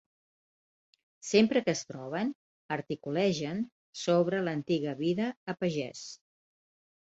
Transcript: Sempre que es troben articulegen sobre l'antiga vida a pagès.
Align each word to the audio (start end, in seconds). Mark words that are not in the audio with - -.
Sempre 1.31 1.61
que 1.67 1.75
es 1.77 1.83
troben 1.91 2.31
articulegen 2.77 3.61
sobre 4.05 4.41
l'antiga 4.49 4.97
vida 5.05 5.29
a 5.55 5.57
pagès. 5.61 6.03